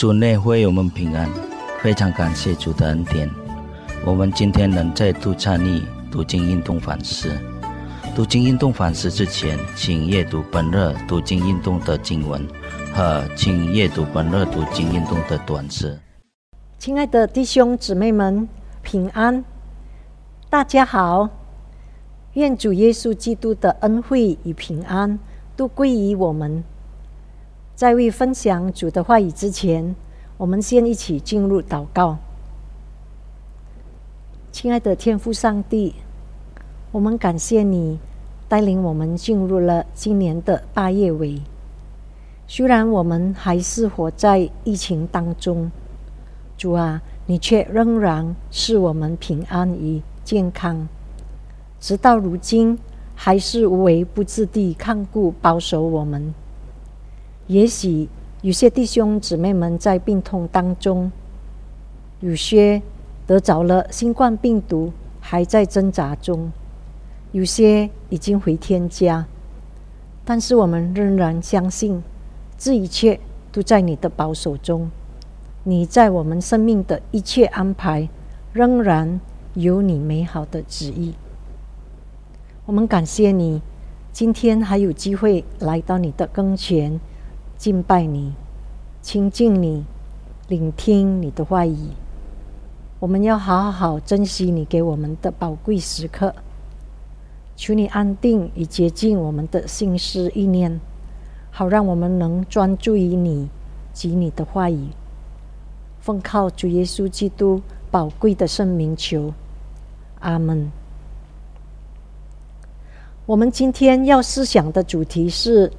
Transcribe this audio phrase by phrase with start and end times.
[0.00, 1.28] 主内会我们平安，
[1.82, 3.30] 非常感谢主的恩典。
[4.02, 7.30] 我们今天能再度参与读经运动反思。
[8.16, 12.48] 读经运动反思之前，请阅读本日读经运动的经文
[12.94, 16.00] 和请阅读本日读经运动的短诗。
[16.78, 18.48] 亲爱的弟兄姊妹们，
[18.80, 19.44] 平安！
[20.48, 21.28] 大家好，
[22.32, 25.18] 愿主耶稣基督的恩惠与平安
[25.54, 26.64] 都归于我们。
[27.80, 29.96] 在为分享主的话语之前，
[30.36, 32.18] 我们先一起进入祷告。
[34.52, 35.94] 亲爱的天父上帝，
[36.92, 37.98] 我们感谢你
[38.50, 41.40] 带领我们进入了今年的八月尾。
[42.46, 45.70] 虽然我们还是活在疫情当中，
[46.58, 50.86] 主啊，你却仍然是我们平安与健康。
[51.80, 52.78] 直到如今，
[53.14, 56.34] 还是无微不至地看顾保守我们。
[57.50, 58.08] 也许
[58.42, 61.10] 有些弟兄姊妹们在病痛当中，
[62.20, 62.80] 有些
[63.26, 66.52] 得着了新冠病毒，还在挣扎中；
[67.32, 69.26] 有些已经回天家。
[70.24, 72.00] 但是我们仍然相信，
[72.56, 73.18] 这一切
[73.50, 74.88] 都在你的保守中。
[75.64, 78.08] 你在我们生命的一切安排，
[78.52, 79.20] 仍然
[79.54, 81.14] 有你美好的旨意。
[82.64, 83.60] 我们感谢你，
[84.12, 87.00] 今天还有机会来到你的跟前。
[87.60, 88.32] 敬拜你，
[89.02, 89.84] 亲近你，
[90.48, 91.76] 聆听你的话语。
[92.98, 96.34] 我们要好好珍惜你给我们的宝贵时刻。
[97.56, 100.80] 求你安定与洁净我们的心思意念，
[101.50, 103.50] 好让我们能专注于你
[103.92, 104.88] 及你的话语。
[106.00, 109.34] 奉靠主耶稣基督宝贵的圣名求，
[110.20, 110.72] 阿门。
[113.26, 115.70] 我们今天要思想的主题是。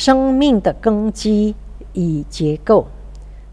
[0.00, 1.54] 生命的根基
[1.92, 2.86] 与结构，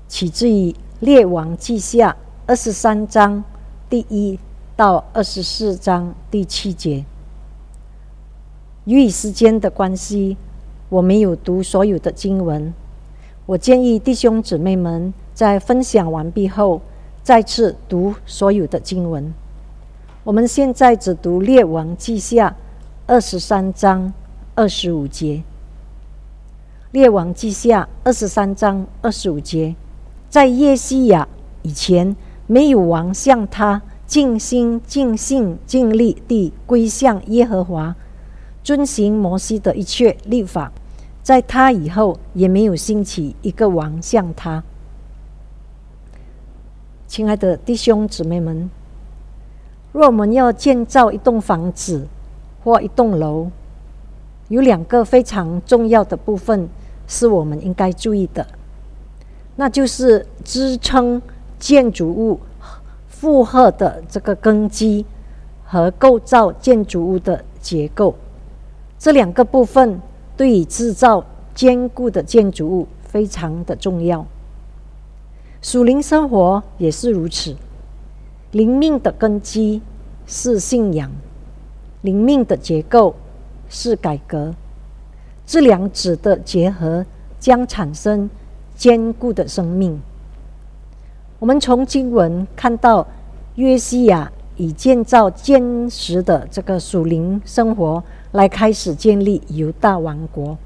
[0.08, 2.12] 起自于《列王记下》
[2.45, 3.44] 二十三章
[3.90, 4.40] 第一
[4.73, 7.03] 到二十四章第七节。
[8.85, 10.38] 由于时间的关系，
[10.88, 12.74] 我没有读所有的经文。
[13.46, 16.79] 我建议弟兄姊妹们在分享完毕后，
[17.22, 19.34] 再次读所有的经文。
[20.24, 22.52] 我们现在只读《列王记下》
[23.06, 24.14] 二十三章
[24.56, 25.44] 二十五节。
[26.97, 29.75] 列王记下二十三章二十五节，
[30.31, 31.28] 在耶西亚
[31.62, 32.16] 以前，
[32.47, 37.96] 没有王向他尽心尽性尽力地归向耶和华，
[38.63, 40.72] 遵行摩西的一切律法。
[41.22, 44.64] 在他以后，也没有兴起一个王向他。
[47.06, 48.72] 亲爱的弟兄姊妹们，
[49.91, 52.08] 若我们要建造一栋房子
[52.64, 53.52] 或一栋楼，
[54.47, 56.68] 有两个非常重要的部分
[57.07, 58.45] 是我们应该注意的，
[59.56, 61.22] 那就是支撑
[61.57, 62.40] 建筑物
[63.07, 65.06] 负荷的这个根基
[65.66, 68.13] 和构造建筑物的结构。
[69.00, 70.00] 这两个部分
[70.35, 71.25] 对于制造
[71.56, 74.25] 坚固的建筑物非常的重要。
[75.62, 77.56] 属灵生活也是如此，
[78.51, 79.81] 灵命的根基
[80.28, 81.12] 是信仰，
[82.01, 83.16] 灵命的结构。
[83.69, 84.56] 是改革，
[85.47, 87.03] 这两者的结合
[87.40, 88.30] 将产生
[88.75, 90.00] 坚固的生命。
[91.40, 93.08] 我们从经文看到，
[93.56, 98.03] 约西亚以建造坚实的这个属灵生活
[98.34, 100.58] 来开始建立犹大王国。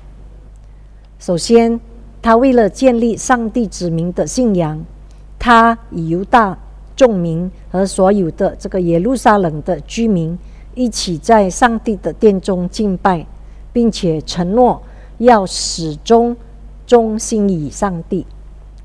[1.20, 1.80] 首先，
[2.20, 4.84] 他为了建立上帝子民的信仰，
[5.38, 6.58] 他以犹大
[6.96, 10.36] 众民和所有的这个耶路撒冷的居民。
[10.74, 13.28] 一起在上帝的殿中敬拜，
[13.74, 14.82] 并且承诺
[15.18, 16.36] 要始终
[16.86, 18.26] 忠心于上帝，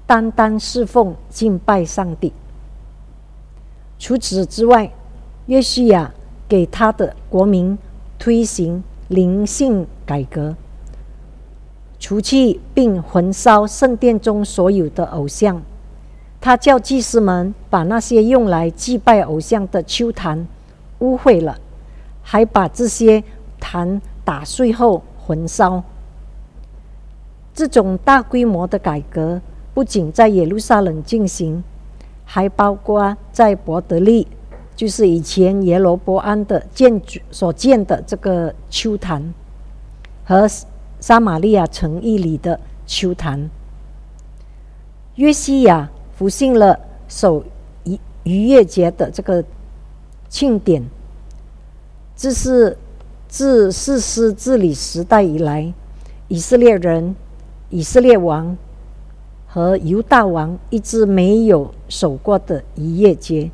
[0.06, 2.32] 单单侍奉敬拜上帝。
[3.98, 4.92] 除此之外，
[5.46, 6.12] 约西亚
[6.48, 7.78] 给他的国民
[8.18, 10.54] 推行灵性改革，
[11.98, 15.62] 除去并焚烧圣殿中所有的偶像。
[16.40, 20.46] 他叫祭司们把那些用来祭拜偶像的丘坛
[20.98, 21.58] 污秽了。
[22.28, 23.22] 还把这些
[23.60, 25.82] 坛打碎后焚烧。
[27.54, 29.40] 这种大规模的改革
[29.72, 31.62] 不仅在耶路撒冷进行，
[32.24, 34.26] 还包括在伯德利，
[34.74, 39.32] 就是以前耶罗伯安的建筑所建的这个丘坛，
[40.24, 40.46] 和
[40.98, 43.48] 撒玛利亚城邑里的丘坛。
[45.14, 47.42] 约西亚复兴了守
[47.84, 49.42] 逾逾越节的这个
[50.28, 50.82] 庆典。
[52.14, 52.76] 这是
[53.28, 55.72] 自世师治理时代以来，
[56.28, 57.14] 以色列人、
[57.70, 58.56] 以色列王
[59.46, 63.50] 和犹大王一直没有守过的一夜节。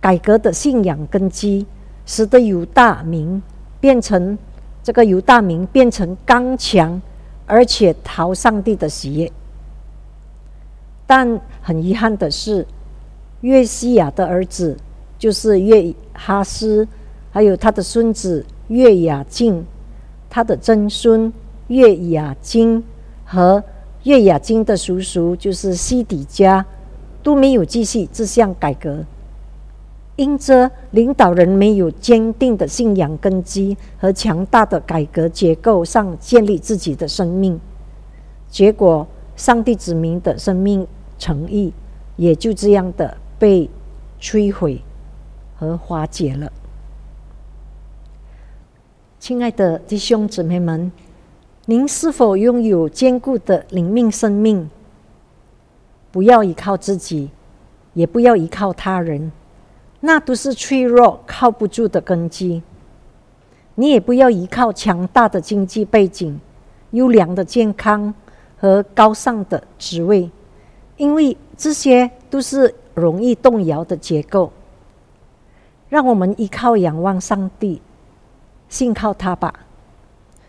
[0.00, 1.66] 改革的信仰根基，
[2.06, 3.42] 使得犹大民
[3.80, 4.38] 变成
[4.82, 7.00] 这个犹大民变成刚强，
[7.46, 9.30] 而且讨上帝的喜悦。
[11.06, 12.66] 但很遗憾的是，
[13.42, 14.76] 约西亚的儿子
[15.18, 16.86] 就是约哈斯，
[17.32, 19.64] 还有他的孙子岳雅静，
[20.30, 21.32] 他的曾孙
[21.68, 22.84] 岳雅金
[23.24, 23.64] 和
[24.04, 26.64] 岳雅金的叔叔就是西底家，
[27.22, 29.04] 都没有继续这项改革。
[30.16, 37.58] 因着领导人没有坚定的信仰根基和强大的改革结构上建立自己的生命，
[38.50, 40.86] 结果上帝子民的生命
[41.18, 41.72] 诚意
[42.16, 43.70] 也就这样的被
[44.20, 44.82] 摧毁
[45.56, 46.52] 和化解了。
[49.22, 50.90] 亲爱的弟兄姊妹们，
[51.66, 54.68] 您是否拥有坚固的灵命生命？
[56.10, 57.30] 不要依靠自己，
[57.94, 59.30] 也不要依靠他人。
[60.00, 62.64] 那都是脆弱、靠不住的根基。
[63.76, 66.40] 你也不要依靠强大的经济背景、
[66.90, 68.12] 优良的健康
[68.58, 70.28] 和高尚的职位，
[70.96, 74.50] 因为这些都是容易动摇的结构。
[75.88, 77.80] 让我们依靠、仰望上帝，
[78.72, 79.52] 信靠他吧，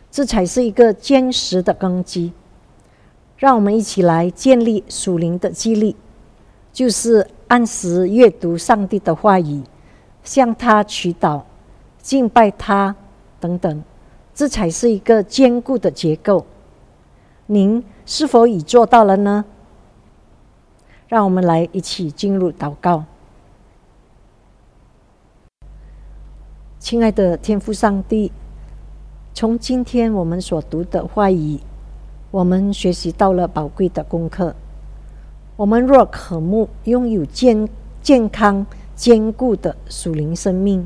[0.10, 2.32] 这才是一个坚实的根基。
[3.36, 5.98] 让我们一起来建立属灵的激励，
[6.72, 7.28] 就是。
[7.50, 9.62] 按时阅读上帝的话语，
[10.24, 11.44] 向他祈祷、
[12.02, 12.96] 敬拜他
[13.40, 13.84] 等等，
[14.34, 16.48] 这才是一个坚固的结构。
[17.46, 19.46] 您是否已做到了呢？
[21.08, 23.04] 让我们来一起进入祷告。
[26.84, 28.30] 亲爱的天父上帝，
[29.34, 31.58] 从今天我们所读的话语，
[32.30, 34.54] 我们学习到了宝贵的功课。
[35.56, 37.70] 我们若渴慕拥有健
[38.02, 38.66] 健康
[38.98, 40.86] 坚固的属灵生命，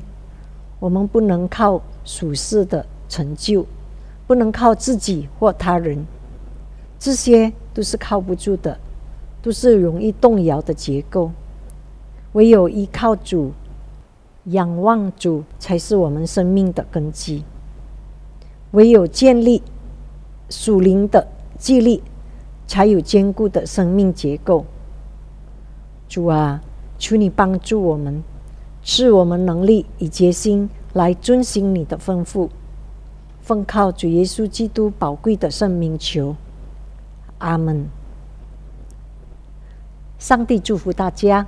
[0.80, 3.66] 我们不能靠属世的成就，
[4.28, 6.06] 不能靠自己或他人，
[7.00, 8.78] 这些都是靠不住的，
[9.42, 11.32] 都是容易动摇的结构。
[12.34, 13.52] 唯有依靠主、
[14.48, 17.44] 仰望主，才是我们生命的根基。
[18.72, 19.64] 唯有建立
[20.50, 21.28] 属灵的
[21.58, 22.02] 纪律。
[22.68, 24.66] 才有坚固的生命结构。
[26.10, 26.62] 主啊，
[27.00, 28.22] 求你帮助我们，
[28.84, 32.50] 赐我们能力与决心来遵行你的吩咐。
[33.40, 36.36] 奉靠主耶稣基督宝贵的圣名求，
[37.38, 37.88] 阿门。
[40.20, 41.48] 上帝祝福大家。